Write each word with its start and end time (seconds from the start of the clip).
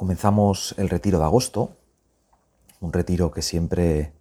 Comenzamos 0.00 0.74
el 0.78 0.88
retiro 0.88 1.18
de 1.18 1.24
agosto, 1.26 1.76
un 2.80 2.90
retiro 2.90 3.30
que 3.30 3.42
siempre 3.42 4.14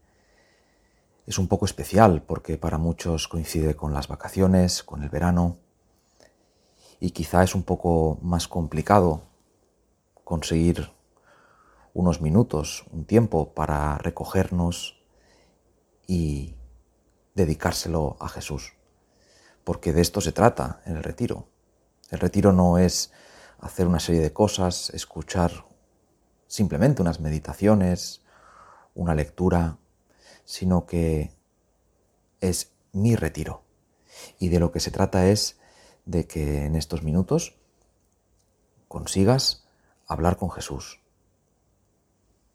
es 1.25 1.39
un 1.39 1.47
poco 1.47 1.63
especial 1.63 2.21
porque 2.21 2.57
para 2.57 2.77
muchos 2.77 3.29
coincide 3.29 3.77
con 3.77 3.93
las 3.93 4.09
vacaciones, 4.09 4.83
con 4.83 5.03
el 5.03 5.09
verano, 5.09 5.55
y 6.99 7.11
quizá 7.11 7.43
es 7.43 7.55
un 7.55 7.63
poco 7.63 8.19
más 8.21 8.49
complicado 8.49 9.21
conseguir 10.25 10.91
unos 11.93 12.19
minutos, 12.19 12.83
un 12.91 13.05
tiempo 13.05 13.53
para 13.53 13.97
recogernos 13.99 15.01
y 16.07 16.55
dedicárselo 17.35 18.17
a 18.19 18.27
Jesús, 18.27 18.73
porque 19.63 19.93
de 19.93 20.01
esto 20.01 20.19
se 20.19 20.33
trata 20.33 20.81
en 20.85 20.97
el 20.97 21.03
retiro. 21.03 21.47
El 22.11 22.19
retiro 22.19 22.51
no 22.51 22.77
es 22.77 23.13
hacer 23.61 23.87
una 23.87 24.01
serie 24.01 24.19
de 24.19 24.33
cosas, 24.33 24.89
escuchar 24.89 25.68
simplemente 26.49 27.01
unas 27.01 27.21
meditaciones, 27.21 28.23
una 28.95 29.15
lectura, 29.15 29.77
sino 30.43 30.85
que 30.85 31.31
es 32.41 32.71
mi 32.91 33.15
retiro. 33.15 33.63
Y 34.39 34.49
de 34.49 34.59
lo 34.59 34.71
que 34.71 34.79
se 34.79 34.91
trata 34.91 35.27
es 35.27 35.59
de 36.05 36.25
que 36.25 36.65
en 36.65 36.75
estos 36.75 37.03
minutos 37.03 37.55
consigas 38.87 39.67
hablar 40.07 40.37
con 40.37 40.49
Jesús, 40.49 40.99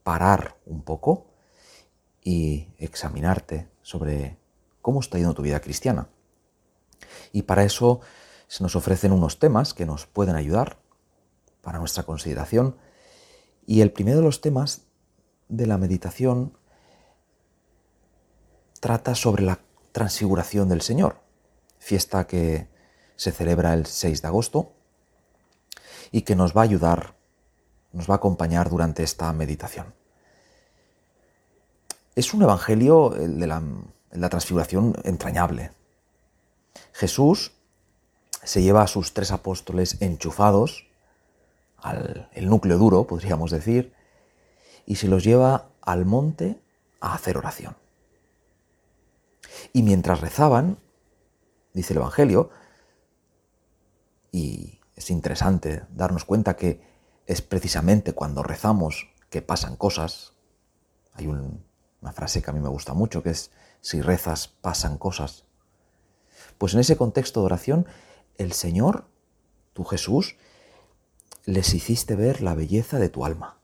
parar 0.02 0.58
un 0.66 0.82
poco 0.82 1.28
y 2.20 2.74
examinarte 2.78 3.68
sobre 3.82 4.38
cómo 4.82 5.00
está 5.00 5.18
yendo 5.18 5.34
tu 5.34 5.42
vida 5.42 5.60
cristiana. 5.60 6.08
Y 7.30 7.42
para 7.42 7.62
eso 7.62 8.00
se 8.48 8.64
nos 8.64 8.74
ofrecen 8.74 9.12
unos 9.12 9.38
temas 9.38 9.72
que 9.72 9.86
nos 9.86 10.06
pueden 10.06 10.34
ayudar 10.34 10.78
para 11.62 11.78
nuestra 11.78 12.02
consideración 12.02 12.76
y 13.66 13.80
el 13.80 13.92
primero 13.92 14.18
de 14.18 14.24
los 14.24 14.40
temas 14.40 14.82
de 15.48 15.66
la 15.66 15.78
meditación 15.78 16.56
trata 18.80 19.14
sobre 19.14 19.42
la 19.42 19.60
transfiguración 19.92 20.68
del 20.68 20.82
Señor, 20.82 21.20
fiesta 21.78 22.26
que 22.26 22.68
se 23.16 23.32
celebra 23.32 23.72
el 23.74 23.86
6 23.86 24.22
de 24.22 24.28
agosto 24.28 24.72
y 26.10 26.22
que 26.22 26.36
nos 26.36 26.54
va 26.54 26.62
a 26.62 26.64
ayudar, 26.64 27.14
nos 27.92 28.08
va 28.08 28.14
a 28.14 28.16
acompañar 28.16 28.68
durante 28.68 29.02
esta 29.02 29.32
meditación. 29.32 29.94
Es 32.14 32.34
un 32.34 32.42
evangelio 32.42 33.10
de 33.10 33.46
la, 33.46 33.62
la 34.12 34.28
transfiguración 34.28 34.94
entrañable. 35.04 35.72
Jesús 36.92 37.52
se 38.42 38.62
lleva 38.62 38.82
a 38.82 38.86
sus 38.86 39.14
tres 39.14 39.32
apóstoles 39.32 39.96
enchufados 40.00 40.86
al 41.84 42.30
el 42.32 42.48
núcleo 42.48 42.78
duro, 42.78 43.06
podríamos 43.06 43.50
decir, 43.50 43.92
y 44.86 44.96
se 44.96 45.06
los 45.06 45.22
lleva 45.22 45.68
al 45.82 46.04
monte 46.06 46.60
a 47.00 47.14
hacer 47.14 47.36
oración. 47.36 47.76
Y 49.72 49.82
mientras 49.82 50.20
rezaban, 50.20 50.78
dice 51.74 51.92
el 51.92 51.98
Evangelio, 51.98 52.50
y 54.32 54.80
es 54.96 55.10
interesante 55.10 55.84
darnos 55.90 56.24
cuenta 56.24 56.56
que 56.56 56.80
es 57.26 57.42
precisamente 57.42 58.14
cuando 58.14 58.42
rezamos 58.42 59.08
que 59.30 59.42
pasan 59.42 59.76
cosas. 59.76 60.32
Hay 61.12 61.26
una 61.26 62.12
frase 62.12 62.42
que 62.42 62.50
a 62.50 62.52
mí 62.52 62.60
me 62.60 62.68
gusta 62.68 62.94
mucho, 62.94 63.22
que 63.22 63.30
es, 63.30 63.50
si 63.80 64.00
rezas, 64.00 64.48
pasan 64.48 64.98
cosas. 64.98 65.44
Pues 66.58 66.74
en 66.74 66.80
ese 66.80 66.96
contexto 66.96 67.40
de 67.40 67.46
oración, 67.46 67.86
el 68.38 68.52
Señor, 68.52 69.06
tu 69.72 69.84
Jesús, 69.84 70.36
les 71.46 71.74
hiciste 71.74 72.16
ver 72.16 72.40
la 72.40 72.54
belleza 72.54 72.98
de 72.98 73.10
tu 73.10 73.24
alma. 73.24 73.58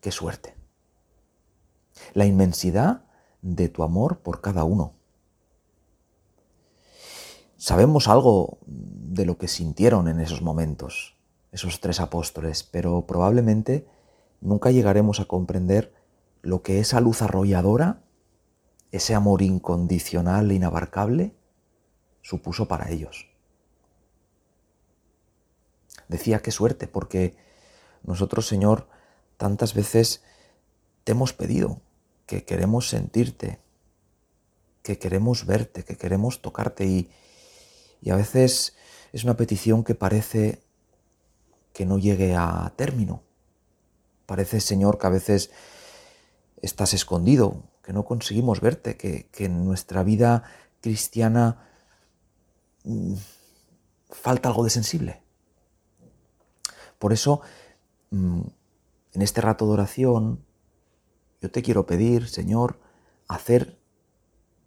Qué 0.00 0.12
suerte. 0.12 0.54
La 2.14 2.24
inmensidad 2.24 3.04
de 3.40 3.68
tu 3.68 3.82
amor 3.82 4.20
por 4.20 4.40
cada 4.40 4.62
uno. 4.64 4.94
Sabemos 7.56 8.08
algo 8.08 8.58
de 8.66 9.24
lo 9.24 9.38
que 9.38 9.48
sintieron 9.48 10.08
en 10.08 10.20
esos 10.20 10.42
momentos, 10.42 11.16
esos 11.50 11.80
tres 11.80 12.00
apóstoles, 12.00 12.62
pero 12.62 13.06
probablemente 13.06 13.86
nunca 14.40 14.70
llegaremos 14.70 15.20
a 15.20 15.26
comprender 15.26 15.92
lo 16.42 16.62
que 16.62 16.80
esa 16.80 17.00
luz 17.00 17.22
arrolladora, 17.22 18.02
ese 18.90 19.14
amor 19.14 19.42
incondicional 19.42 20.50
e 20.50 20.54
inabarcable, 20.54 21.34
supuso 22.20 22.68
para 22.68 22.90
ellos. 22.90 23.31
Decía 26.12 26.40
qué 26.40 26.50
suerte, 26.50 26.86
porque 26.86 27.34
nosotros, 28.04 28.46
Señor, 28.46 28.88
tantas 29.36 29.74
veces 29.74 30.22
te 31.04 31.12
hemos 31.12 31.32
pedido 31.32 31.80
que 32.26 32.44
queremos 32.44 32.88
sentirte, 32.88 33.58
que 34.82 34.98
queremos 34.98 35.46
verte, 35.46 35.84
que 35.84 35.96
queremos 35.96 36.42
tocarte 36.42 36.84
y, 36.84 37.10
y 38.00 38.10
a 38.10 38.16
veces 38.16 38.76
es 39.12 39.24
una 39.24 39.36
petición 39.36 39.84
que 39.84 39.94
parece 39.94 40.62
que 41.72 41.86
no 41.86 41.98
llegue 41.98 42.34
a 42.36 42.72
término. 42.76 43.22
Parece, 44.26 44.60
Señor, 44.60 44.98
que 44.98 45.06
a 45.06 45.10
veces 45.10 45.50
estás 46.60 46.94
escondido, 46.94 47.62
que 47.82 47.92
no 47.92 48.04
conseguimos 48.04 48.60
verte, 48.60 48.96
que, 48.96 49.26
en 49.38 49.64
nuestra 49.64 50.02
vida 50.02 50.44
cristiana 50.80 51.66
mm, 52.84 53.14
falta 54.10 54.48
algo 54.48 54.64
de 54.64 54.70
sensible. 54.70 55.21
Por 57.02 57.12
eso, 57.12 57.40
mm, 58.10 58.42
en 59.14 59.22
este 59.22 59.40
rato 59.40 59.66
de 59.66 59.72
oración, 59.72 60.46
yo 61.40 61.50
te 61.50 61.60
quiero 61.60 61.84
pedir, 61.84 62.28
Señor, 62.28 62.78
hacer 63.26 63.76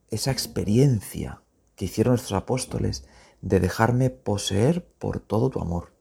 esa 0.09 0.31
experiencia 0.31 1.41
que 1.77 1.85
hicieron 1.85 2.11
nuestros 2.11 2.37
apóstoles 2.37 3.07
de 3.39 3.61
dejarme 3.61 4.09
poseer 4.09 4.85
por 4.99 5.21
todo 5.21 5.49
tu 5.49 5.61
amor. 5.61 5.93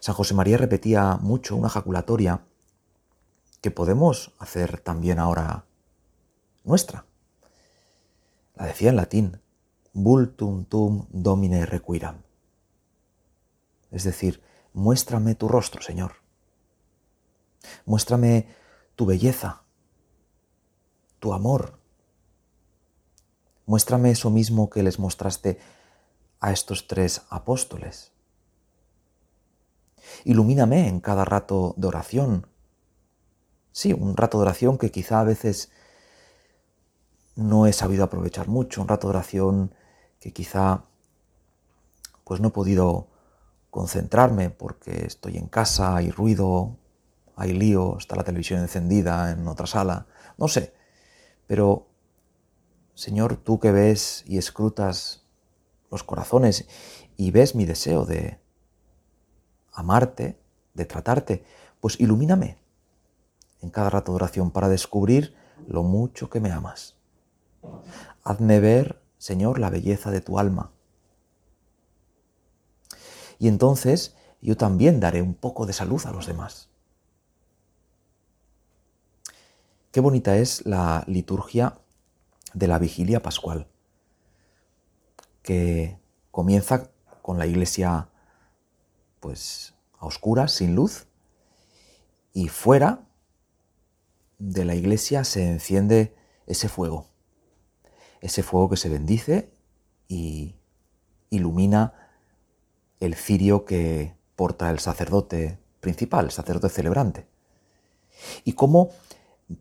San 0.00 0.14
José 0.14 0.32
María 0.32 0.56
repetía 0.56 1.18
mucho 1.20 1.54
una 1.54 1.68
jaculatoria 1.68 2.46
que 3.60 3.70
podemos 3.70 4.32
hacer 4.38 4.80
también 4.80 5.18
ahora 5.18 5.66
nuestra. 6.64 7.04
La 8.54 8.64
decía 8.64 8.88
en 8.88 8.96
latín, 8.96 9.41
vultum 9.92 10.64
tum 10.64 11.06
domine 11.10 11.66
requiram. 11.66 12.22
Es 13.90 14.04
decir, 14.04 14.42
muéstrame 14.72 15.34
tu 15.34 15.48
rostro, 15.48 15.82
Señor. 15.82 16.12
Muéstrame 17.84 18.46
tu 18.96 19.06
belleza, 19.06 19.62
tu 21.18 21.32
amor. 21.32 21.78
Muéstrame 23.66 24.10
eso 24.10 24.30
mismo 24.30 24.70
que 24.70 24.82
les 24.82 24.98
mostraste 24.98 25.58
a 26.40 26.52
estos 26.52 26.88
tres 26.88 27.22
apóstoles. 27.30 28.12
Ilumíname 30.24 30.88
en 30.88 31.00
cada 31.00 31.24
rato 31.24 31.74
de 31.76 31.86
oración. 31.86 32.46
Sí, 33.70 33.92
un 33.92 34.16
rato 34.16 34.38
de 34.38 34.42
oración 34.42 34.78
que 34.78 34.90
quizá 34.90 35.20
a 35.20 35.24
veces 35.24 35.70
no 37.36 37.66
he 37.66 37.72
sabido 37.72 38.04
aprovechar 38.04 38.48
mucho, 38.48 38.82
un 38.82 38.88
rato 38.88 39.06
de 39.06 39.10
oración 39.12 39.74
que 40.22 40.32
quizá 40.32 40.84
pues 42.24 42.40
no 42.40 42.48
he 42.48 42.52
podido 42.52 43.08
concentrarme 43.70 44.50
porque 44.50 45.04
estoy 45.04 45.36
en 45.36 45.48
casa, 45.48 45.96
hay 45.96 46.12
ruido, 46.12 46.78
hay 47.34 47.52
lío, 47.52 47.98
está 47.98 48.14
la 48.14 48.22
televisión 48.22 48.60
encendida 48.60 49.32
en 49.32 49.48
otra 49.48 49.66
sala, 49.66 50.06
no 50.38 50.46
sé. 50.46 50.74
Pero, 51.48 51.88
Señor, 52.94 53.36
tú 53.36 53.58
que 53.58 53.72
ves 53.72 54.22
y 54.26 54.38
escrutas 54.38 55.26
los 55.90 56.04
corazones 56.04 56.68
y 57.16 57.32
ves 57.32 57.56
mi 57.56 57.64
deseo 57.64 58.06
de 58.06 58.38
amarte, 59.72 60.38
de 60.74 60.84
tratarte, 60.84 61.44
pues 61.80 61.98
ilumíname 61.98 62.58
en 63.60 63.70
cada 63.70 63.90
rato 63.90 64.12
de 64.12 64.16
oración 64.16 64.52
para 64.52 64.68
descubrir 64.68 65.34
lo 65.66 65.82
mucho 65.82 66.30
que 66.30 66.38
me 66.38 66.52
amas. 66.52 66.96
Hazme 68.22 68.60
ver 68.60 69.01
Señor, 69.22 69.60
la 69.60 69.70
belleza 69.70 70.10
de 70.10 70.20
tu 70.20 70.40
alma. 70.40 70.72
Y 73.38 73.46
entonces, 73.46 74.16
yo 74.40 74.56
también 74.56 74.98
daré 74.98 75.22
un 75.22 75.34
poco 75.34 75.64
de 75.64 75.72
salud 75.72 76.04
a 76.06 76.10
los 76.10 76.26
demás. 76.26 76.70
Qué 79.92 80.00
bonita 80.00 80.36
es 80.38 80.66
la 80.66 81.04
liturgia 81.06 81.78
de 82.52 82.66
la 82.66 82.80
vigilia 82.80 83.22
pascual, 83.22 83.68
que 85.42 86.00
comienza 86.32 86.90
con 87.22 87.38
la 87.38 87.46
iglesia 87.46 88.08
pues 89.20 89.74
a 90.00 90.06
oscuras, 90.06 90.50
sin 90.50 90.74
luz, 90.74 91.06
y 92.32 92.48
fuera 92.48 93.06
de 94.40 94.64
la 94.64 94.74
iglesia 94.74 95.22
se 95.22 95.46
enciende 95.46 96.12
ese 96.48 96.68
fuego, 96.68 97.11
ese 98.22 98.42
fuego 98.42 98.70
que 98.70 98.76
se 98.76 98.88
bendice 98.88 99.52
y 100.08 100.54
ilumina 101.28 101.92
el 103.00 103.16
cirio 103.16 103.64
que 103.64 104.14
porta 104.36 104.70
el 104.70 104.78
sacerdote 104.78 105.58
principal, 105.80 106.26
el 106.26 106.30
sacerdote 106.30 106.72
celebrante. 106.72 107.26
Y 108.44 108.52
cómo 108.52 108.90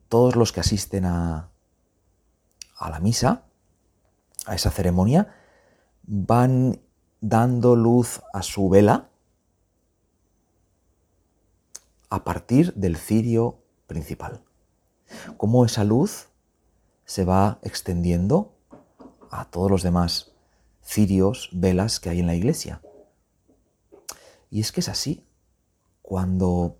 todos 0.08 0.36
los 0.36 0.52
que 0.52 0.60
asisten 0.60 1.06
a, 1.06 1.50
a 2.78 2.90
la 2.92 3.00
misa, 3.00 3.46
a 4.46 4.54
esa 4.54 4.70
ceremonia, 4.70 5.34
van 6.04 6.80
dando 7.20 7.76
luz 7.76 8.22
a 8.32 8.44
su 8.44 8.70
vela 8.70 9.10
a 12.12 12.24
partir 12.24 12.74
del 12.76 12.96
cirio 12.96 13.58
principal. 13.88 14.44
Cómo 15.38 15.66
esa 15.66 15.84
luz 15.84 16.31
se 17.12 17.26
va 17.26 17.60
extendiendo 17.62 18.58
a 19.32 19.44
todos 19.44 19.70
los 19.70 19.84
demás 19.84 20.32
cirios, 20.82 21.50
velas 21.52 22.00
que 22.00 22.10
hay 22.10 22.22
en 22.22 22.28
la 22.28 22.36
iglesia. 22.36 22.82
Y 24.50 24.62
es 24.62 24.72
que 24.72 24.80
es 24.80 24.88
así. 24.88 25.28
Cuando 26.02 26.78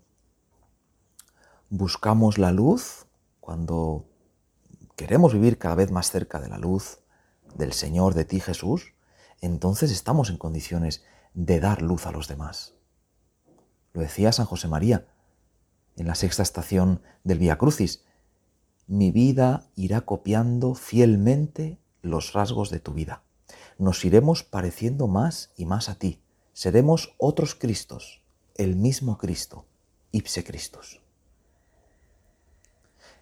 buscamos 1.68 2.38
la 2.38 2.50
luz, 2.50 3.04
cuando 3.40 4.06
queremos 4.96 5.34
vivir 5.34 5.58
cada 5.58 5.74
vez 5.74 5.90
más 5.90 6.10
cerca 6.10 6.40
de 6.40 6.48
la 6.48 6.56
luz 6.56 7.00
del 7.54 7.74
Señor, 7.74 8.14
de 8.14 8.24
ti 8.24 8.40
Jesús, 8.40 8.94
entonces 9.42 9.92
estamos 9.92 10.30
en 10.30 10.38
condiciones 10.38 11.04
de 11.34 11.60
dar 11.60 11.82
luz 11.82 12.06
a 12.06 12.10
los 12.10 12.26
demás. 12.26 12.72
Lo 13.92 14.00
decía 14.00 14.32
San 14.32 14.46
José 14.46 14.66
María 14.66 15.08
en 15.96 16.06
la 16.06 16.14
sexta 16.14 16.42
estación 16.42 17.02
del 17.22 17.38
Vía 17.38 17.58
Crucis. 17.58 18.06
Mi 18.86 19.10
vida 19.10 19.68
irá 19.76 20.02
copiando 20.02 20.74
fielmente 20.74 21.78
los 22.02 22.32
rasgos 22.32 22.70
de 22.70 22.80
tu 22.80 22.92
vida. 22.92 23.22
Nos 23.78 24.04
iremos 24.04 24.42
pareciendo 24.42 25.06
más 25.06 25.52
y 25.56 25.64
más 25.64 25.88
a 25.88 25.94
ti. 25.94 26.20
Seremos 26.52 27.14
otros 27.18 27.54
Cristos, 27.54 28.22
el 28.56 28.76
mismo 28.76 29.18
Cristo, 29.18 29.64
ipse 30.10 30.44
Christus. 30.44 31.00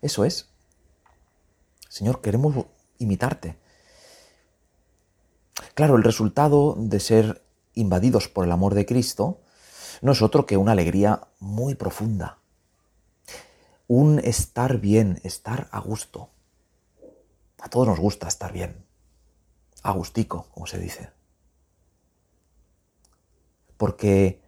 Eso 0.02 0.24
es. 0.24 0.48
Señor, 1.88 2.20
queremos 2.20 2.66
imitarte. 2.98 3.58
Claro, 5.74 5.96
el 5.96 6.02
resultado 6.02 6.74
de 6.78 7.00
ser 7.00 7.44
invadidos 7.74 8.28
por 8.28 8.44
el 8.44 8.52
amor 8.52 8.74
de 8.74 8.86
Cristo 8.86 9.40
no 10.02 10.12
es 10.12 10.22
otro 10.22 10.46
que 10.46 10.56
una 10.56 10.72
alegría 10.72 11.28
muy 11.38 11.74
profunda, 11.74 12.38
un 13.90 14.20
estar 14.20 14.78
bien, 14.78 15.20
estar 15.24 15.68
a 15.72 15.80
gusto. 15.80 16.30
A 17.60 17.68
todos 17.68 17.88
nos 17.88 17.98
gusta 17.98 18.28
estar 18.28 18.52
bien, 18.52 18.86
agustico, 19.82 20.46
como 20.52 20.68
se 20.68 20.78
dice. 20.78 21.10
Porque 23.76 24.40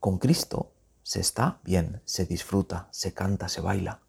con 0.00 0.18
Cristo 0.18 0.72
se 1.04 1.20
está 1.20 1.60
bien, 1.62 2.02
se 2.06 2.26
disfruta, 2.26 2.88
se 2.90 3.14
canta, 3.14 3.48
se 3.48 3.60
baila. 3.60 4.00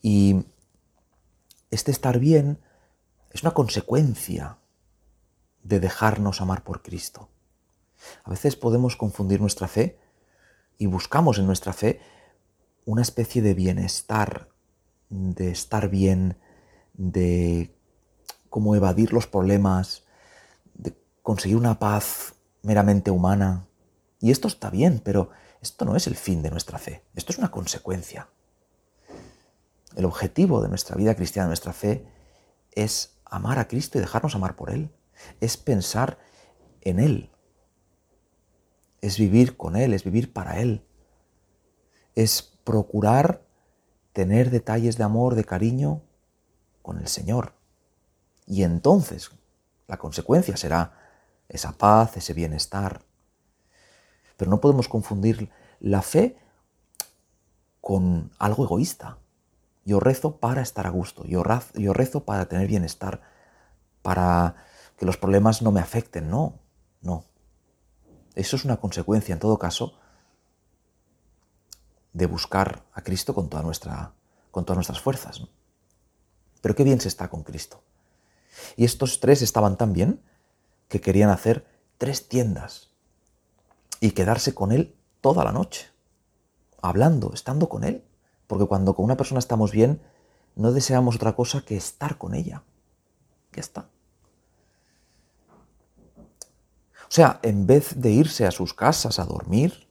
Y 0.00 0.46
este 1.70 1.90
estar 1.90 2.18
bien 2.18 2.62
es 3.28 3.42
una 3.42 3.52
consecuencia 3.52 4.56
de 5.62 5.80
dejarnos 5.80 6.40
amar 6.40 6.64
por 6.64 6.80
Cristo. 6.80 7.28
A 8.24 8.30
veces 8.30 8.56
podemos 8.56 8.96
confundir 8.96 9.42
nuestra 9.42 9.68
fe 9.68 10.05
y 10.78 10.86
buscamos 10.86 11.38
en 11.38 11.46
nuestra 11.46 11.72
fe 11.72 12.00
una 12.84 13.02
especie 13.02 13.42
de 13.42 13.54
bienestar, 13.54 14.48
de 15.08 15.50
estar 15.50 15.88
bien, 15.88 16.36
de 16.94 17.74
cómo 18.48 18.74
evadir 18.74 19.12
los 19.12 19.26
problemas, 19.26 20.04
de 20.74 20.96
conseguir 21.22 21.56
una 21.56 21.78
paz 21.78 22.34
meramente 22.62 23.10
humana. 23.10 23.66
Y 24.20 24.30
esto 24.30 24.48
está 24.48 24.70
bien, 24.70 25.00
pero 25.04 25.30
esto 25.60 25.84
no 25.84 25.96
es 25.96 26.06
el 26.06 26.16
fin 26.16 26.42
de 26.42 26.50
nuestra 26.50 26.78
fe, 26.78 27.02
esto 27.14 27.32
es 27.32 27.38
una 27.38 27.50
consecuencia. 27.50 28.28
El 29.96 30.04
objetivo 30.04 30.62
de 30.62 30.68
nuestra 30.68 30.96
vida 30.96 31.14
cristiana, 31.14 31.46
de 31.46 31.50
nuestra 31.50 31.72
fe, 31.72 32.06
es 32.72 33.16
amar 33.24 33.58
a 33.58 33.66
Cristo 33.66 33.98
y 33.98 34.02
dejarnos 34.02 34.34
amar 34.34 34.54
por 34.54 34.70
Él. 34.70 34.90
Es 35.40 35.56
pensar 35.56 36.18
en 36.82 37.00
Él. 37.00 37.30
Es 39.06 39.18
vivir 39.18 39.56
con 39.56 39.76
Él, 39.76 39.94
es 39.94 40.02
vivir 40.02 40.32
para 40.32 40.58
Él. 40.58 40.84
Es 42.16 42.42
procurar 42.42 43.46
tener 44.12 44.50
detalles 44.50 44.98
de 44.98 45.04
amor, 45.04 45.36
de 45.36 45.44
cariño 45.44 46.02
con 46.82 46.98
el 46.98 47.06
Señor. 47.06 47.52
Y 48.48 48.64
entonces 48.64 49.30
la 49.86 49.96
consecuencia 49.96 50.56
será 50.56 50.98
esa 51.48 51.70
paz, 51.70 52.16
ese 52.16 52.34
bienestar. 52.34 53.02
Pero 54.36 54.50
no 54.50 54.60
podemos 54.60 54.88
confundir 54.88 55.50
la 55.78 56.02
fe 56.02 56.36
con 57.80 58.32
algo 58.40 58.64
egoísta. 58.64 59.18
Yo 59.84 60.00
rezo 60.00 60.38
para 60.38 60.62
estar 60.62 60.84
a 60.84 60.90
gusto, 60.90 61.22
yo, 61.26 61.44
rezo 61.44 62.24
para 62.24 62.46
tener 62.46 62.66
bienestar, 62.66 63.20
para 64.02 64.56
que 64.96 65.06
los 65.06 65.16
problemas 65.16 65.62
no 65.62 65.70
me 65.70 65.80
afecten. 65.80 66.28
No, 66.28 66.58
no. 67.02 67.24
Eso 68.36 68.54
es 68.54 68.64
una 68.64 68.76
consecuencia, 68.76 69.32
en 69.32 69.38
todo 69.38 69.58
caso, 69.58 69.98
de 72.12 72.26
buscar 72.26 72.84
a 72.92 73.02
Cristo 73.02 73.34
con, 73.34 73.48
con 73.48 74.64
todas 74.64 74.76
nuestras 74.76 75.00
fuerzas. 75.00 75.42
Pero 76.60 76.74
qué 76.74 76.84
bien 76.84 77.00
se 77.00 77.08
está 77.08 77.28
con 77.28 77.42
Cristo. 77.42 77.82
Y 78.76 78.84
estos 78.84 79.20
tres 79.20 79.40
estaban 79.40 79.76
tan 79.76 79.92
bien 79.94 80.22
que 80.88 81.00
querían 81.00 81.30
hacer 81.30 81.66
tres 81.98 82.28
tiendas 82.28 82.90
y 84.00 84.10
quedarse 84.10 84.54
con 84.54 84.70
Él 84.70 84.94
toda 85.22 85.42
la 85.42 85.52
noche, 85.52 85.88
hablando, 86.82 87.32
estando 87.32 87.68
con 87.68 87.84
Él. 87.84 88.04
Porque 88.46 88.66
cuando 88.66 88.94
con 88.94 89.06
una 89.06 89.16
persona 89.16 89.38
estamos 89.38 89.72
bien, 89.72 90.00
no 90.56 90.72
deseamos 90.72 91.16
otra 91.16 91.34
cosa 91.34 91.62
que 91.62 91.76
estar 91.76 92.18
con 92.18 92.34
ella. 92.34 92.62
Ya 93.52 93.60
está. 93.60 93.88
O 97.08 97.10
sea, 97.10 97.38
en 97.42 97.66
vez 97.66 98.00
de 98.00 98.10
irse 98.10 98.46
a 98.46 98.50
sus 98.50 98.74
casas 98.74 99.18
a 99.18 99.24
dormir, 99.24 99.88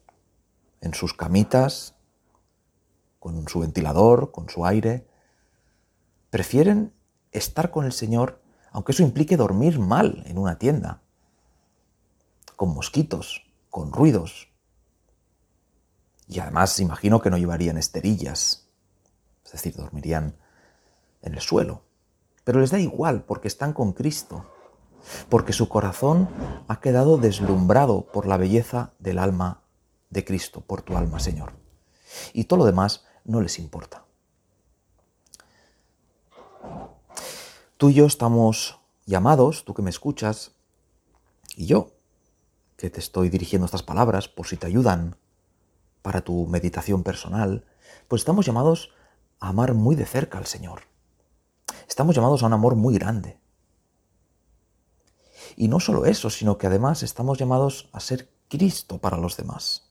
en 0.82 0.94
sus 0.94 1.14
camitas, 1.14 1.96
con 3.20 3.48
su 3.48 3.62
ventilador, 3.62 4.32
con 4.32 4.50
su 4.50 4.66
aire, 4.66 5.08
prefieren 6.30 6.94
estar 7.32 7.72
con 7.72 7.86
el 7.86 7.94
Señor, 7.94 8.42
aunque 8.72 8.92
eso 8.92 9.04
implique 9.04 9.38
dormir 9.38 9.80
mal 9.80 10.24
en 10.26 10.38
una 10.38 10.60
tienda, 10.60 11.02
con 12.56 12.74
mosquitos, 12.74 13.44
con 13.70 13.92
ruidos, 13.92 14.50
y 16.28 16.40
además 16.40 16.80
imagino 16.80 17.22
que 17.22 17.30
no 17.30 17.38
llevarían 17.38 17.78
esterillas, 17.78 18.68
es 19.46 19.52
decir, 19.52 19.76
dormirían 19.76 20.36
en 21.22 21.34
el 21.34 21.40
suelo. 21.40 21.84
Pero 22.44 22.60
les 22.60 22.72
da 22.72 22.80
igual 22.80 23.24
porque 23.24 23.48
están 23.48 23.74
con 23.74 23.94
Cristo, 23.94 24.46
porque 25.30 25.54
su 25.54 25.70
corazón 25.70 26.30
ha 26.68 26.80
quedado 26.80 27.18
deslumbrado 27.18 28.08
por 28.08 28.26
la 28.26 28.38
belleza 28.38 28.94
del 29.00 29.20
alma 29.20 29.62
de 30.10 30.24
Cristo, 30.26 30.62
por 30.62 30.82
tu 30.82 30.98
alma, 30.98 31.20
Señor. 31.20 31.54
Y 32.34 32.46
todo 32.46 32.60
lo 32.60 32.66
demás 32.66 33.06
no 33.24 33.42
les 33.42 33.60
importa. 33.60 34.06
Tú 37.78 37.90
y 37.90 37.94
yo 37.94 38.06
estamos 38.06 38.80
llamados, 39.06 39.66
tú 39.66 39.74
que 39.74 39.82
me 39.82 39.90
escuchas, 39.90 40.52
y 41.56 41.66
yo, 41.66 41.92
que 42.78 42.90
te 42.90 43.00
estoy 43.00 43.30
dirigiendo 43.30 43.66
estas 43.66 43.84
palabras 43.84 44.28
por 44.28 44.48
si 44.48 44.58
te 44.58 44.68
ayudan 44.68 45.18
para 46.02 46.22
tu 46.22 46.48
meditación 46.48 47.04
personal, 47.04 47.66
pues 48.08 48.22
estamos 48.22 48.46
llamados 48.46 48.92
a 49.40 49.50
amar 49.50 49.74
muy 49.74 49.96
de 49.96 50.06
cerca 50.06 50.38
al 50.38 50.46
Señor. 50.46 50.84
Estamos 51.88 52.16
llamados 52.16 52.44
a 52.44 52.48
un 52.48 52.54
amor 52.54 52.76
muy 52.76 52.96
grande. 52.96 53.40
Y 55.56 55.68
no 55.68 55.80
solo 55.80 56.06
eso, 56.06 56.30
sino 56.30 56.58
que 56.58 56.68
además 56.68 57.04
estamos 57.04 57.38
llamados 57.38 57.90
a 57.94 58.00
ser 58.00 58.30
Cristo 58.50 59.00
para 59.00 59.18
los 59.18 59.38
demás. 59.38 59.90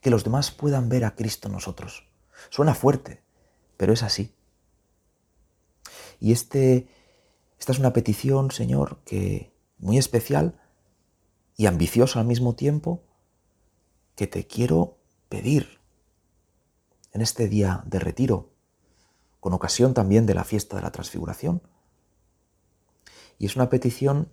Que 0.00 0.10
los 0.10 0.24
demás 0.24 0.50
puedan 0.50 0.88
ver 0.88 1.04
a 1.04 1.14
Cristo 1.14 1.48
en 1.48 1.54
nosotros. 1.54 2.08
Suena 2.50 2.74
fuerte, 2.74 3.22
pero 3.76 3.92
es 3.92 4.02
así. 4.02 4.34
Y 6.20 6.32
este, 6.32 6.88
esta 7.58 7.72
es 7.72 7.78
una 7.78 7.92
petición, 7.92 8.50
Señor, 8.50 8.98
que, 9.04 9.52
muy 9.78 9.98
especial 9.98 10.60
y 11.56 11.66
ambicioso 11.66 12.18
al 12.18 12.26
mismo 12.26 12.54
tiempo 12.54 13.02
que 14.14 14.26
te 14.26 14.46
quiero 14.46 14.98
pedir 15.28 15.80
en 17.12 17.20
este 17.20 17.48
día 17.48 17.82
de 17.86 17.98
retiro, 17.98 18.50
con 19.40 19.52
ocasión 19.52 19.94
también 19.94 20.26
de 20.26 20.34
la 20.34 20.44
fiesta 20.44 20.76
de 20.76 20.82
la 20.82 20.92
transfiguración. 20.92 21.62
Y 23.38 23.46
es 23.46 23.56
una 23.56 23.70
petición 23.70 24.28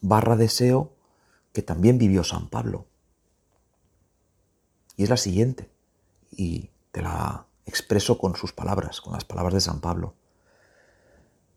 barra 0.00 0.36
deseo 0.36 0.92
que 1.52 1.62
también 1.62 1.98
vivió 1.98 2.24
San 2.24 2.48
Pablo. 2.48 2.86
Y 4.96 5.04
es 5.04 5.10
la 5.10 5.16
siguiente, 5.16 5.70
y 6.30 6.70
te 6.90 7.02
la 7.02 7.46
expreso 7.66 8.18
con 8.18 8.36
sus 8.36 8.52
palabras, 8.52 9.00
con 9.00 9.14
las 9.14 9.24
palabras 9.24 9.54
de 9.54 9.60
San 9.60 9.80
Pablo. 9.80 10.14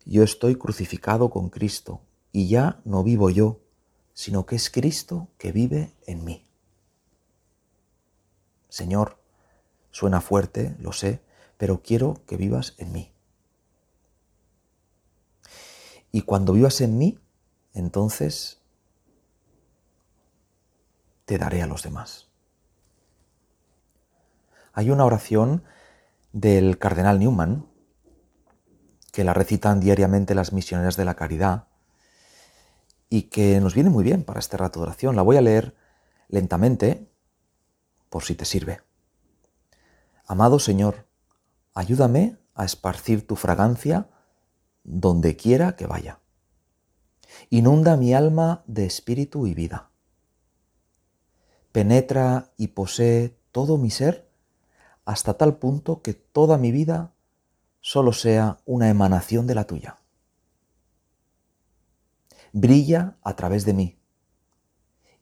Yo 0.05 0.23
estoy 0.23 0.55
crucificado 0.55 1.29
con 1.29 1.49
Cristo, 1.49 2.01
y 2.31 2.47
ya 2.47 2.79
no 2.85 3.03
vivo 3.03 3.29
yo, 3.29 3.59
sino 4.13 4.45
que 4.45 4.55
es 4.55 4.69
Cristo 4.69 5.27
que 5.37 5.51
vive 5.51 5.93
en 6.05 6.23
mí. 6.23 6.45
Señor, 8.69 9.17
suena 9.91 10.21
fuerte, 10.21 10.75
lo 10.79 10.91
sé, 10.91 11.21
pero 11.57 11.81
quiero 11.81 12.21
que 12.27 12.37
vivas 12.37 12.73
en 12.77 12.91
mí. 12.91 13.14
Y 16.15 16.21
cuando 16.21 16.53
vivas 16.53 16.79
en 16.79 16.97
mí, 16.97 17.19
entonces 17.73 18.61
te 21.25 21.37
daré 21.37 21.61
a 21.61 21.67
los 21.67 21.83
demás. 21.83 22.29
Hay 24.71 24.91
una 24.91 25.03
oración 25.03 25.65
del 26.31 26.77
cardenal 26.77 27.19
Newman, 27.19 27.65
que 29.11 29.25
la 29.25 29.33
recitan 29.33 29.81
diariamente 29.81 30.35
las 30.35 30.53
misioneras 30.53 30.95
de 30.95 31.03
la 31.03 31.15
caridad, 31.15 31.67
y 33.09 33.23
que 33.23 33.59
nos 33.59 33.73
viene 33.73 33.89
muy 33.89 34.05
bien 34.05 34.23
para 34.23 34.39
este 34.39 34.55
rato 34.55 34.79
de 34.79 34.85
oración. 34.85 35.17
La 35.17 35.21
voy 35.21 35.35
a 35.35 35.41
leer 35.41 35.75
lentamente, 36.29 37.11
por 38.09 38.23
si 38.23 38.35
te 38.35 38.45
sirve. 38.45 38.79
Amado 40.25 40.59
Señor, 40.59 41.07
ayúdame 41.73 42.37
a 42.53 42.63
esparcir 42.63 43.27
tu 43.27 43.35
fragancia 43.35 44.07
donde 44.85 45.35
quiera 45.35 45.75
que 45.75 45.87
vaya. 45.87 46.19
Inunda 47.49 47.97
mi 47.97 48.13
alma 48.13 48.63
de 48.67 48.85
espíritu 48.85 49.47
y 49.47 49.53
vida. 49.53 49.89
Penetra 51.71 52.53
y 52.55 52.67
posee 52.67 53.37
todo 53.51 53.77
mi 53.77 53.89
ser 53.89 54.29
hasta 55.03 55.33
tal 55.33 55.57
punto 55.57 56.01
que 56.01 56.13
toda 56.13 56.57
mi 56.57 56.71
vida 56.71 57.13
solo 57.81 58.13
sea 58.13 58.59
una 58.65 58.89
emanación 58.89 59.47
de 59.47 59.55
la 59.55 59.65
tuya. 59.65 59.99
Brilla 62.53 63.17
a 63.21 63.35
través 63.35 63.65
de 63.65 63.73
mí 63.73 63.99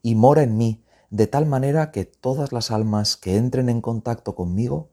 y 0.02 0.14
mora 0.14 0.42
en 0.42 0.56
mí 0.56 0.84
de 1.10 1.26
tal 1.26 1.46
manera 1.46 1.90
que 1.90 2.04
todas 2.04 2.52
las 2.52 2.70
almas 2.70 3.16
que 3.16 3.36
entren 3.36 3.68
en 3.68 3.80
contacto 3.80 4.34
conmigo 4.34 4.90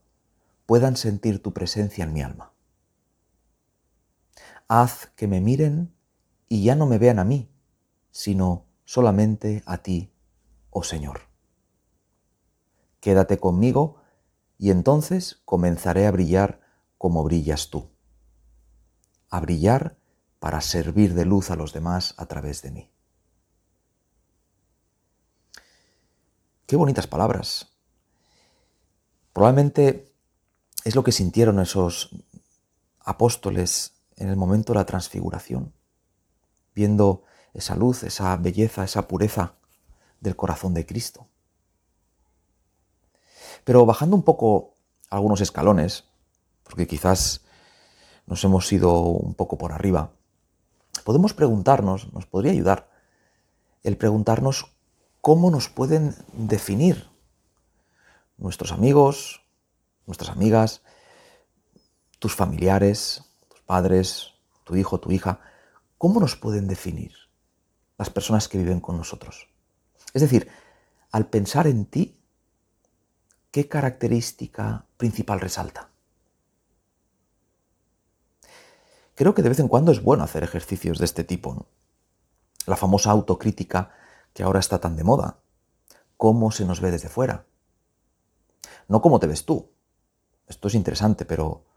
puedan 0.65 0.95
sentir 0.95 1.41
tu 1.41 1.53
presencia 1.53 2.03
en 2.03 2.13
mi 2.13 2.21
alma. 2.21 2.50
Haz 4.73 5.07
que 5.17 5.27
me 5.27 5.41
miren 5.41 5.93
y 6.47 6.63
ya 6.63 6.75
no 6.75 6.85
me 6.85 6.97
vean 6.97 7.19
a 7.19 7.25
mí, 7.25 7.51
sino 8.09 8.67
solamente 8.85 9.63
a 9.65 9.79
ti, 9.79 10.13
oh 10.69 10.83
Señor. 10.83 11.23
Quédate 13.01 13.37
conmigo 13.37 13.97
y 14.57 14.71
entonces 14.71 15.41
comenzaré 15.43 16.07
a 16.07 16.11
brillar 16.11 16.61
como 16.97 17.21
brillas 17.25 17.69
tú. 17.69 17.89
A 19.29 19.41
brillar 19.41 19.97
para 20.39 20.61
servir 20.61 21.15
de 21.15 21.25
luz 21.25 21.51
a 21.51 21.57
los 21.57 21.73
demás 21.73 22.13
a 22.15 22.27
través 22.27 22.61
de 22.61 22.71
mí. 22.71 22.91
Qué 26.65 26.77
bonitas 26.77 27.07
palabras. 27.07 27.73
Probablemente 29.33 30.13
es 30.85 30.95
lo 30.95 31.03
que 31.03 31.11
sintieron 31.11 31.59
esos 31.59 32.15
apóstoles 33.01 34.00
en 34.21 34.29
el 34.29 34.37
momento 34.37 34.71
de 34.71 34.79
la 34.79 34.85
transfiguración, 34.85 35.73
viendo 36.75 37.23
esa 37.55 37.75
luz, 37.75 38.03
esa 38.03 38.37
belleza, 38.37 38.83
esa 38.83 39.07
pureza 39.07 39.55
del 40.19 40.35
corazón 40.35 40.75
de 40.75 40.85
Cristo. 40.85 41.27
Pero 43.63 43.83
bajando 43.83 44.15
un 44.15 44.21
poco 44.21 44.77
algunos 45.09 45.41
escalones, 45.41 46.05
porque 46.63 46.85
quizás 46.85 47.41
nos 48.27 48.43
hemos 48.43 48.71
ido 48.71 49.01
un 49.01 49.33
poco 49.33 49.57
por 49.57 49.71
arriba, 49.71 50.11
podemos 51.03 51.33
preguntarnos, 51.33 52.13
nos 52.13 52.27
podría 52.27 52.51
ayudar, 52.51 52.91
el 53.81 53.97
preguntarnos 53.97 54.71
cómo 55.19 55.49
nos 55.49 55.67
pueden 55.67 56.15
definir 56.33 57.09
nuestros 58.37 58.71
amigos, 58.71 59.41
nuestras 60.05 60.29
amigas, 60.29 60.83
tus 62.19 62.35
familiares, 62.35 63.30
padres, 63.71 64.33
tu 64.65 64.75
hijo, 64.75 64.99
tu 64.99 65.13
hija, 65.13 65.39
¿cómo 65.97 66.19
nos 66.19 66.35
pueden 66.35 66.67
definir 66.67 67.13
las 67.97 68.09
personas 68.09 68.49
que 68.49 68.57
viven 68.57 68.81
con 68.81 68.97
nosotros? 68.97 69.47
Es 70.13 70.21
decir, 70.21 70.49
al 71.09 71.27
pensar 71.27 71.67
en 71.67 71.85
ti, 71.85 72.19
¿qué 73.49 73.69
característica 73.69 74.87
principal 74.97 75.39
resalta? 75.39 75.89
Creo 79.15 79.33
que 79.33 79.41
de 79.41 79.47
vez 79.47 79.59
en 79.61 79.69
cuando 79.69 79.93
es 79.93 80.03
bueno 80.03 80.25
hacer 80.25 80.43
ejercicios 80.43 80.97
de 80.97 81.05
este 81.05 81.23
tipo. 81.23 81.67
La 82.65 82.75
famosa 82.75 83.11
autocrítica 83.11 83.93
que 84.33 84.43
ahora 84.43 84.59
está 84.59 84.79
tan 84.79 84.97
de 84.97 85.05
moda. 85.05 85.39
¿Cómo 86.17 86.51
se 86.51 86.65
nos 86.65 86.81
ve 86.81 86.91
desde 86.91 87.07
fuera? 87.07 87.45
No 88.89 89.01
cómo 89.01 89.17
te 89.21 89.27
ves 89.27 89.45
tú. 89.45 89.71
Esto 90.45 90.67
es 90.67 90.75
interesante, 90.75 91.23
pero 91.23 91.70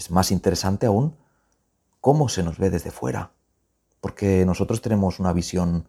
es 0.00 0.10
más 0.10 0.30
interesante 0.30 0.86
aún 0.86 1.14
cómo 2.00 2.30
se 2.30 2.42
nos 2.42 2.56
ve 2.56 2.70
desde 2.70 2.90
fuera. 2.90 3.32
Porque 4.00 4.46
nosotros 4.46 4.80
tenemos 4.80 5.20
una 5.20 5.34
visión 5.34 5.88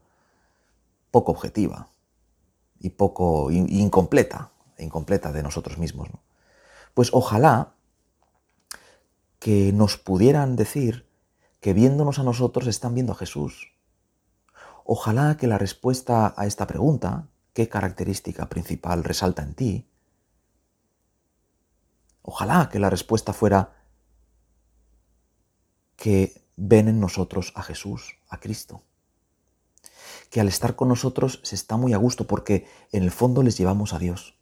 poco 1.11 1.31
objetiva 1.31 1.87
y 2.77 2.89
poco 2.89 3.51
incompleta, 3.51 4.51
incompleta 4.77 5.31
de 5.31 5.43
nosotros 5.43 5.77
mismos. 5.77 6.09
Pues 6.93 7.09
ojalá 7.13 7.71
que 9.39 9.71
nos 9.71 9.97
pudieran 9.97 10.57
decir 10.57 11.07
que 11.61 11.71
viéndonos 11.73 12.19
a 12.19 12.23
nosotros 12.23 12.67
están 12.67 12.93
viendo 12.93 13.13
a 13.13 13.15
Jesús. 13.15 13.71
Ojalá 14.83 15.37
que 15.37 15.47
la 15.47 15.57
respuesta 15.57 16.33
a 16.35 16.47
esta 16.47 16.67
pregunta, 16.67 17.29
¿qué 17.53 17.69
característica 17.69 18.49
principal 18.49 19.05
resalta 19.05 19.41
en 19.41 19.53
ti? 19.53 19.87
Ojalá 22.23 22.67
que 22.69 22.79
la 22.79 22.89
respuesta 22.89 23.31
fuera 23.31 23.80
que 26.01 26.17
ven 26.55 26.87
en 26.87 26.99
nosotros 26.99 27.53
a 27.55 27.61
Jesús, 27.61 28.17
a 28.29 28.39
Cristo 28.39 28.81
que 30.31 30.39
al 30.39 30.47
estar 30.47 30.75
con 30.75 30.87
nosotros 30.87 31.41
se 31.43 31.55
está 31.55 31.75
muy 31.77 31.93
a 31.93 31.97
gusto 31.97 32.25
porque 32.25 32.65
en 32.91 33.03
el 33.03 33.11
fondo 33.11 33.43
les 33.43 33.57
llevamos 33.57 33.93
a 33.93 33.99
Dios. 33.99 34.39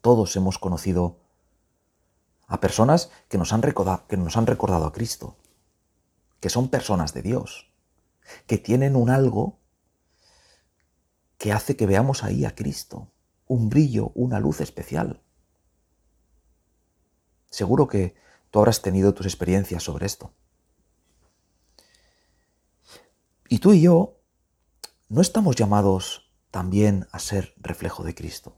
Todos 0.00 0.34
hemos 0.34 0.58
conocido 0.58 1.20
a 2.48 2.60
personas 2.60 3.10
que 3.28 3.38
nos 3.38 3.52
han 3.52 3.62
recordado, 3.62 4.04
que 4.08 4.16
nos 4.16 4.36
han 4.36 4.46
recordado 4.46 4.84
a 4.84 4.92
Cristo, 4.92 5.36
que 6.40 6.50
son 6.50 6.68
personas 6.68 7.14
de 7.14 7.22
Dios, 7.22 7.70
que 8.46 8.58
tienen 8.58 8.96
un 8.96 9.10
algo 9.10 9.60
que 11.38 11.52
hace 11.52 11.76
que 11.76 11.86
veamos 11.86 12.24
ahí 12.24 12.44
a 12.44 12.54
Cristo, 12.56 13.12
un 13.46 13.68
brillo, 13.68 14.10
una 14.14 14.40
luz 14.40 14.60
especial. 14.60 15.22
Seguro 17.48 17.86
que 17.86 18.16
tú 18.52 18.60
habrás 18.60 18.82
tenido 18.82 19.14
tus 19.14 19.26
experiencias 19.26 19.82
sobre 19.82 20.06
esto. 20.06 20.32
Y 23.48 23.58
tú 23.58 23.72
y 23.72 23.82
yo 23.82 24.20
¿no 25.08 25.20
estamos 25.20 25.56
llamados 25.56 26.30
también 26.50 27.06
a 27.12 27.18
ser 27.18 27.54
reflejo 27.56 28.04
de 28.04 28.14
Cristo? 28.14 28.56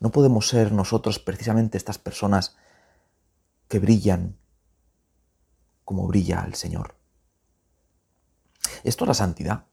¿No 0.00 0.10
podemos 0.10 0.48
ser 0.48 0.72
nosotros 0.72 1.18
precisamente 1.18 1.76
estas 1.76 1.98
personas 1.98 2.56
que 3.68 3.78
brillan 3.78 4.38
como 5.84 6.06
brilla 6.06 6.44
el 6.46 6.54
Señor? 6.54 6.94
Esto 8.84 9.04
es 9.04 9.08
la 9.08 9.14
santidad. 9.14 9.66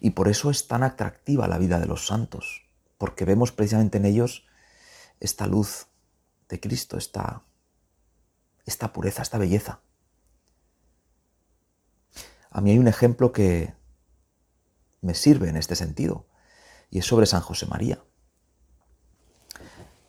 Y 0.00 0.10
por 0.10 0.28
eso 0.28 0.50
es 0.50 0.68
tan 0.68 0.82
atractiva 0.82 1.48
la 1.48 1.58
vida 1.58 1.80
de 1.80 1.86
los 1.86 2.06
santos, 2.06 2.66
porque 2.98 3.24
vemos 3.24 3.52
precisamente 3.52 3.98
en 3.98 4.04
ellos 4.04 4.46
esta 5.20 5.46
luz 5.46 5.87
de 6.48 6.60
Cristo, 6.60 6.96
esta, 6.96 7.42
esta 8.64 8.92
pureza, 8.92 9.22
esta 9.22 9.38
belleza. 9.38 9.80
A 12.50 12.60
mí 12.60 12.70
hay 12.70 12.78
un 12.78 12.88
ejemplo 12.88 13.32
que 13.32 13.74
me 15.00 15.14
sirve 15.14 15.48
en 15.48 15.56
este 15.56 15.76
sentido, 15.76 16.26
y 16.90 16.98
es 16.98 17.06
sobre 17.06 17.26
San 17.26 17.42
José 17.42 17.66
María. 17.66 18.02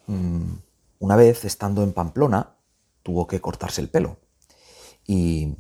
Mm, 0.07 0.53
una 0.99 1.15
vez, 1.15 1.45
estando 1.45 1.83
en 1.83 1.93
Pamplona, 1.93 2.55
tuvo 3.03 3.27
que 3.27 3.41
cortarse 3.41 3.81
el 3.81 3.89
pelo. 3.89 4.17
Y 5.05 5.57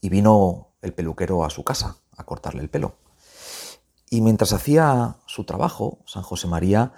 y 0.00 0.08
vino 0.08 0.68
el 0.82 0.94
peluquero 0.94 1.44
a 1.44 1.50
su 1.50 1.64
casa 1.64 1.96
a 2.16 2.24
cortarle 2.24 2.62
el 2.62 2.70
pelo. 2.70 2.96
Y 4.08 4.22
mientras 4.22 4.52
hacía 4.52 5.16
su 5.26 5.44
trabajo, 5.44 5.98
San 6.06 6.22
José 6.22 6.48
María 6.48 6.92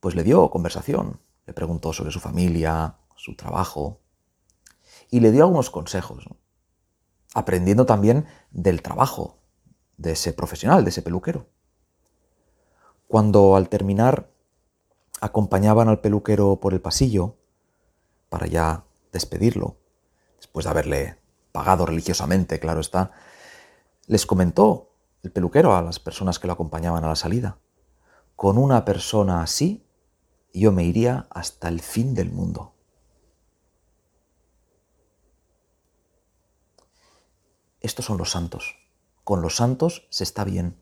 pues 0.00 0.16
le 0.16 0.24
dio 0.24 0.50
conversación, 0.50 1.20
le 1.46 1.52
preguntó 1.52 1.92
sobre 1.92 2.10
su 2.10 2.20
familia, 2.20 2.96
su 3.16 3.36
trabajo, 3.36 4.00
y 5.10 5.20
le 5.20 5.30
dio 5.30 5.44
algunos 5.44 5.70
consejos, 5.70 6.24
aprendiendo 7.34 7.86
también 7.86 8.26
del 8.50 8.82
trabajo 8.82 9.38
de 9.96 10.12
ese 10.12 10.32
profesional, 10.32 10.84
de 10.84 10.90
ese 10.90 11.02
peluquero. 11.02 11.48
Cuando 13.08 13.56
al 13.56 13.68
terminar 13.68 14.30
acompañaban 15.20 15.88
al 15.88 16.00
peluquero 16.00 16.56
por 16.60 16.72
el 16.72 16.80
pasillo 16.80 17.36
para 18.28 18.46
ya 18.46 18.84
despedirlo, 19.12 19.76
después 20.38 20.64
de 20.64 20.70
haberle 20.70 21.18
pagado 21.52 21.86
religiosamente, 21.86 22.58
claro 22.58 22.80
está, 22.80 23.12
les 24.06 24.26
comentó 24.26 24.94
el 25.22 25.30
peluquero 25.30 25.76
a 25.76 25.82
las 25.82 26.00
personas 26.00 26.38
que 26.38 26.46
lo 26.46 26.54
acompañaban 26.54 27.04
a 27.04 27.08
la 27.08 27.16
salida, 27.16 27.58
con 28.34 28.58
una 28.58 28.84
persona 28.84 29.42
así 29.42 29.86
yo 30.60 30.72
me 30.72 30.84
iría 30.84 31.26
hasta 31.30 31.68
el 31.68 31.80
fin 31.80 32.14
del 32.14 32.30
mundo. 32.30 32.74
Estos 37.80 38.04
son 38.04 38.18
los 38.18 38.30
santos. 38.30 38.76
Con 39.24 39.42
los 39.42 39.56
santos 39.56 40.06
se 40.10 40.24
está 40.24 40.44
bien. 40.44 40.76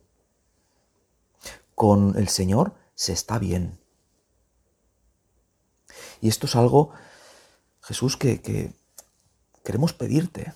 Con 1.75 2.17
el 2.17 2.29
Señor 2.29 2.75
se 2.95 3.13
está 3.13 3.39
bien. 3.39 3.81
Y 6.21 6.29
esto 6.29 6.47
es 6.47 6.57
algo, 6.57 6.91
Jesús, 7.81 8.17
que, 8.17 8.75
queremos 9.65 9.93
pedirte, 9.93 10.53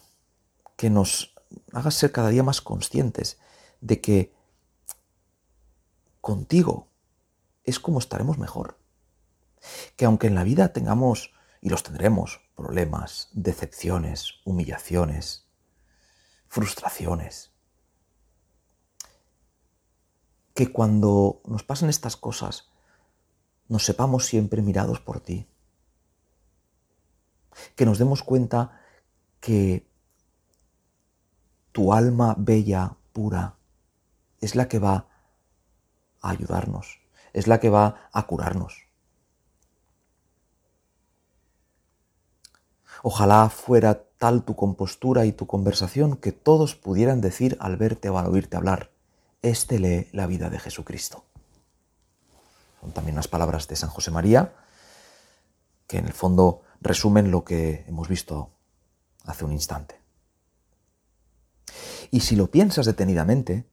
que 0.76 0.90
nos 0.90 1.34
hagas 1.72 1.94
ser 1.94 2.12
cada 2.12 2.28
día 2.28 2.42
más 2.42 2.60
conscientes 2.60 3.38
de 3.80 4.00
que 4.00 4.34
contigo 6.20 6.88
es 7.64 7.78
como 7.78 7.98
estaremos 7.98 8.38
mejor. 8.38 8.76
Que 9.96 10.04
aunque 10.04 10.26
en 10.26 10.34
la 10.34 10.44
vida 10.44 10.72
tengamos, 10.72 11.32
y 11.60 11.70
los 11.70 11.82
tendremos, 11.82 12.40
problemas, 12.54 13.28
decepciones, 13.32 14.34
humillaciones, 14.44 15.48
frustraciones, 16.48 17.52
que 20.54 20.70
cuando 20.70 21.40
nos 21.46 21.64
pasen 21.64 21.88
estas 21.88 22.16
cosas 22.16 22.70
nos 23.68 23.84
sepamos 23.84 24.26
siempre 24.26 24.62
mirados 24.62 25.00
por 25.00 25.20
ti, 25.20 25.48
que 27.74 27.86
nos 27.86 27.98
demos 27.98 28.22
cuenta 28.22 28.80
que 29.40 29.88
tu 31.72 31.92
alma 31.92 32.34
bella, 32.38 32.96
pura, 33.12 33.56
es 34.40 34.54
la 34.54 34.68
que 34.68 34.78
va 34.78 35.08
a 36.20 36.30
ayudarnos, 36.30 37.00
es 37.32 37.46
la 37.46 37.58
que 37.58 37.70
va 37.70 38.08
a 38.12 38.26
curarnos. 38.26 38.86
Ojalá 43.06 43.50
fuera 43.50 44.02
tal 44.16 44.44
tu 44.44 44.56
compostura 44.56 45.26
y 45.26 45.32
tu 45.32 45.46
conversación 45.46 46.16
que 46.16 46.32
todos 46.32 46.74
pudieran 46.74 47.20
decir 47.20 47.58
al 47.60 47.76
verte 47.76 48.08
o 48.08 48.16
al 48.16 48.28
oírte 48.28 48.56
hablar, 48.56 48.92
este 49.42 49.78
lee 49.78 50.08
la 50.12 50.26
vida 50.26 50.48
de 50.48 50.58
Jesucristo. 50.58 51.22
Son 52.80 52.92
también 52.92 53.14
las 53.14 53.28
palabras 53.28 53.68
de 53.68 53.76
San 53.76 53.90
José 53.90 54.10
María, 54.10 54.54
que 55.86 55.98
en 55.98 56.06
el 56.06 56.14
fondo 56.14 56.62
resumen 56.80 57.30
lo 57.30 57.44
que 57.44 57.84
hemos 57.88 58.08
visto 58.08 58.52
hace 59.26 59.44
un 59.44 59.52
instante. 59.52 60.00
Y 62.10 62.20
si 62.20 62.36
lo 62.36 62.50
piensas 62.50 62.86
detenidamente, 62.86 63.68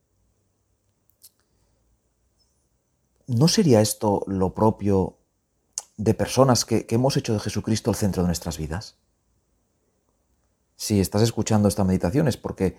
¿no 3.28 3.48
sería 3.48 3.80
esto 3.80 4.26
lo 4.28 4.54
propio 4.54 5.20
de 5.96 6.14
personas 6.14 6.66
que, 6.66 6.86
que 6.86 6.96
hemos 6.96 7.16
hecho 7.16 7.32
de 7.32 7.40
Jesucristo 7.40 7.92
el 7.92 7.96
centro 7.96 8.24
de 8.24 8.28
nuestras 8.28 8.58
vidas? 8.58 8.98
Si 10.82 11.00
estás 11.00 11.22
escuchando 11.22 11.68
esta 11.68 11.84
meditación 11.84 12.28
es 12.28 12.38
porque 12.38 12.76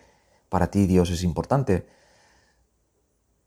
para 0.49 0.73
ti 0.73 0.89
Dios 0.89 1.09
es 1.11 1.23
importante. 1.23 1.87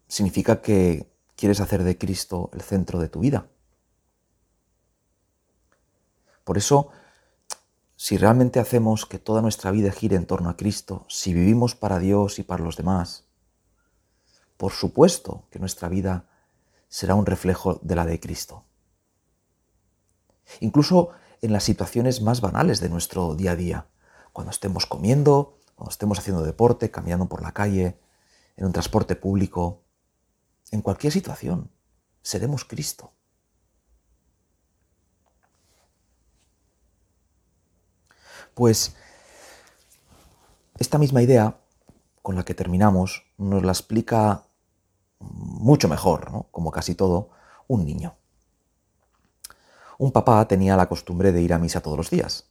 Significa 0.07 0.61
que 0.61 1.11
quieres 1.35 1.59
hacer 1.59 1.83
de 1.83 1.97
Cristo 1.97 2.49
el 2.53 2.61
centro 2.61 3.01
de 3.01 3.09
tu 3.09 3.19
vida. 3.19 3.49
Por 6.45 6.57
eso, 6.57 6.87
si 7.97 8.15
realmente 8.15 8.61
hacemos 8.61 9.05
que 9.05 9.19
toda 9.19 9.41
nuestra 9.41 9.71
vida 9.71 9.91
gire 9.91 10.15
en 10.15 10.25
torno 10.25 10.49
a 10.49 10.55
Cristo, 10.55 11.05
si 11.09 11.33
vivimos 11.33 11.75
para 11.75 11.99
Dios 11.99 12.39
y 12.39 12.43
para 12.43 12.63
los 12.63 12.77
demás, 12.77 13.25
por 14.55 14.71
supuesto 14.71 15.49
que 15.51 15.59
nuestra 15.59 15.89
vida 15.89 16.29
será 16.87 17.15
un 17.15 17.25
reflejo 17.25 17.81
de 17.83 17.95
la 17.95 18.05
de 18.05 18.21
Cristo. 18.21 18.63
Incluso 20.61 21.09
en 21.41 21.51
las 21.51 21.65
situaciones 21.65 22.21
más 22.21 22.39
banales 22.39 22.79
de 22.79 22.87
nuestro 22.87 23.35
día 23.35 23.51
a 23.51 23.55
día 23.57 23.87
cuando 24.35 24.51
estemos 24.51 24.85
comiendo, 24.85 25.57
cuando 25.75 25.91
estemos 25.91 26.19
haciendo 26.19 26.43
deporte, 26.43 26.91
caminando 26.91 27.27
por 27.27 27.41
la 27.41 27.53
calle, 27.53 27.97
en 28.57 28.65
un 28.65 28.73
transporte 28.73 29.15
público, 29.15 29.81
en 30.71 30.81
cualquier 30.81 31.13
situación, 31.13 31.71
seremos 32.21 32.65
Cristo. 32.65 33.13
Pues 38.53 38.97
esta 40.79 40.97
misma 40.97 41.21
idea 41.21 41.57
con 42.21 42.35
la 42.35 42.43
que 42.43 42.53
terminamos 42.53 43.23
nos 43.37 43.63
la 43.63 43.71
explica 43.71 44.43
mucho 45.19 45.87
mejor, 45.87 46.45
como 46.51 46.71
casi 46.71 46.93
todo, 46.93 47.29
un 47.67 47.85
niño. 47.85 48.17
Un 49.97 50.11
papá 50.11 50.45
tenía 50.45 50.75
la 50.75 50.89
costumbre 50.89 51.31
de 51.31 51.41
ir 51.41 51.53
a 51.53 51.57
misa 51.57 51.79
todos 51.79 51.95
los 51.95 52.09
días 52.09 52.49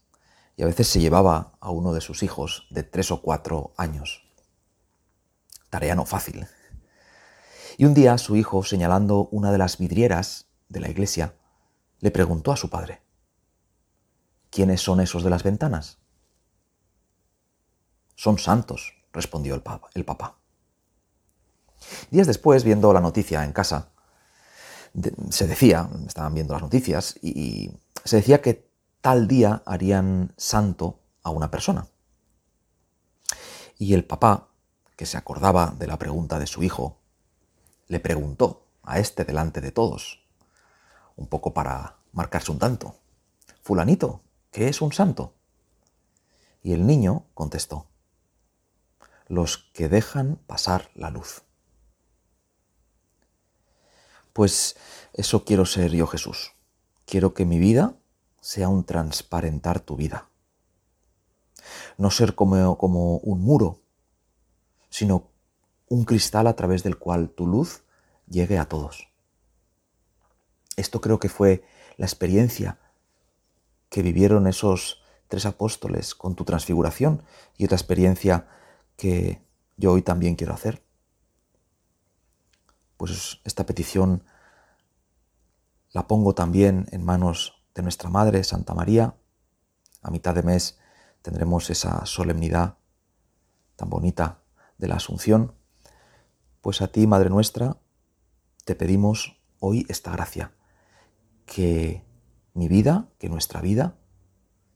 y 0.56 0.62
a 0.62 0.66
veces 0.66 0.88
se 0.88 1.00
llevaba 1.00 1.52
a 1.60 1.70
uno 1.70 1.92
de 1.92 2.00
sus 2.00 2.22
hijos 2.22 2.66
de 2.70 2.82
tres 2.82 3.10
o 3.10 3.20
cuatro 3.20 3.72
años. 3.76 4.22
Tarea 5.70 5.94
no 5.94 6.06
fácil. 6.06 6.46
Y 7.76 7.84
un 7.86 7.94
día 7.94 8.18
su 8.18 8.36
hijo, 8.36 8.62
señalando 8.62 9.28
una 9.32 9.50
de 9.50 9.58
las 9.58 9.78
vidrieras 9.78 10.46
de 10.68 10.80
la 10.80 10.88
iglesia, 10.88 11.34
le 12.00 12.10
preguntó 12.10 12.52
a 12.52 12.56
su 12.56 12.70
padre, 12.70 13.02
¿quiénes 14.50 14.80
son 14.80 15.00
esos 15.00 15.24
de 15.24 15.30
las 15.30 15.42
ventanas? 15.42 15.98
Son 18.14 18.38
santos, 18.38 18.94
respondió 19.12 19.54
el, 19.54 19.62
papá. 19.62 19.88
El 19.94 20.04
papá. 20.04 20.38
Días 22.10 22.28
después, 22.28 22.62
viendo 22.62 22.92
la 22.92 23.00
noticia 23.00 23.42
en 23.44 23.52
casa, 23.52 23.90
se 25.30 25.48
decía, 25.48 25.88
estaban 26.06 26.34
viendo 26.34 26.52
las 26.52 26.62
noticias, 26.62 27.16
y 27.20 27.72
se 28.04 28.16
decía 28.16 28.40
que 28.40 28.70
tal 29.04 29.28
día 29.28 29.62
harían 29.66 30.32
santo 30.38 31.02
a 31.22 31.28
una 31.28 31.50
persona. 31.50 31.88
Y 33.76 33.92
el 33.92 34.06
papá, 34.06 34.48
que 34.96 35.04
se 35.04 35.18
acordaba 35.18 35.74
de 35.78 35.86
la 35.86 35.98
pregunta 35.98 36.38
de 36.38 36.46
su 36.46 36.62
hijo, 36.62 37.02
le 37.86 38.00
preguntó 38.00 38.66
a 38.82 39.00
este 39.00 39.26
delante 39.26 39.60
de 39.60 39.72
todos, 39.72 40.24
un 41.16 41.26
poco 41.26 41.52
para 41.52 41.98
marcarse 42.12 42.50
un 42.50 42.58
tanto, 42.58 42.96
Fulanito, 43.60 44.22
¿qué 44.50 44.68
es 44.68 44.80
un 44.80 44.90
santo? 44.90 45.34
Y 46.62 46.72
el 46.72 46.86
niño 46.86 47.26
contestó, 47.34 47.86
los 49.28 49.58
que 49.74 49.90
dejan 49.90 50.36
pasar 50.46 50.90
la 50.94 51.10
luz. 51.10 51.42
Pues 54.32 54.78
eso 55.12 55.44
quiero 55.44 55.66
ser 55.66 55.90
yo 55.90 56.06
Jesús. 56.06 56.52
Quiero 57.04 57.34
que 57.34 57.44
mi 57.44 57.58
vida 57.58 57.98
sea 58.44 58.68
un 58.68 58.84
transparentar 58.84 59.80
tu 59.80 59.96
vida. 59.96 60.28
No 61.96 62.10
ser 62.10 62.34
como, 62.34 62.76
como 62.76 63.16
un 63.16 63.40
muro, 63.40 63.80
sino 64.90 65.30
un 65.88 66.04
cristal 66.04 66.46
a 66.46 66.54
través 66.54 66.82
del 66.82 66.98
cual 66.98 67.30
tu 67.30 67.46
luz 67.46 67.84
llegue 68.28 68.58
a 68.58 68.68
todos. 68.68 69.08
Esto 70.76 71.00
creo 71.00 71.18
que 71.18 71.30
fue 71.30 71.64
la 71.96 72.04
experiencia 72.04 72.78
que 73.88 74.02
vivieron 74.02 74.46
esos 74.46 75.02
tres 75.28 75.46
apóstoles 75.46 76.14
con 76.14 76.34
tu 76.34 76.44
transfiguración 76.44 77.22
y 77.56 77.64
otra 77.64 77.78
experiencia 77.78 78.46
que 78.98 79.42
yo 79.78 79.92
hoy 79.92 80.02
también 80.02 80.36
quiero 80.36 80.52
hacer. 80.52 80.84
Pues 82.98 83.40
esta 83.44 83.64
petición 83.64 84.22
la 85.92 86.06
pongo 86.06 86.34
también 86.34 86.86
en 86.92 87.02
manos 87.02 87.63
de 87.74 87.82
nuestra 87.82 88.10
Madre 88.10 88.44
Santa 88.44 88.74
María. 88.74 89.16
A 90.02 90.10
mitad 90.10 90.34
de 90.34 90.42
mes 90.42 90.78
tendremos 91.22 91.70
esa 91.70 92.06
solemnidad 92.06 92.78
tan 93.76 93.90
bonita 93.90 94.42
de 94.78 94.88
la 94.88 94.96
Asunción. 94.96 95.54
Pues 96.60 96.82
a 96.82 96.88
ti, 96.88 97.06
Madre 97.06 97.30
nuestra, 97.30 97.78
te 98.64 98.74
pedimos 98.74 99.40
hoy 99.58 99.86
esta 99.88 100.12
gracia, 100.12 100.52
que 101.46 102.04
mi 102.54 102.68
vida, 102.68 103.08
que 103.18 103.28
nuestra 103.28 103.60
vida, 103.60 103.96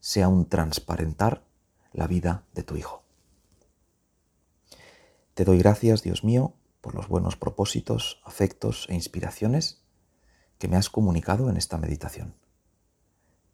sea 0.00 0.28
un 0.28 0.48
transparentar 0.48 1.44
la 1.92 2.06
vida 2.06 2.44
de 2.54 2.62
tu 2.62 2.76
Hijo. 2.76 3.04
Te 5.34 5.44
doy 5.44 5.58
gracias, 5.58 6.02
Dios 6.02 6.24
mío, 6.24 6.54
por 6.80 6.94
los 6.94 7.08
buenos 7.08 7.37
propósitos, 7.37 8.20
afectos 8.24 8.87
e 8.88 8.94
inspiraciones 8.94 9.84
que 10.58 10.68
me 10.68 10.76
has 10.76 10.90
comunicado 10.90 11.48
en 11.48 11.56
esta 11.56 11.78
meditación. 11.78 12.34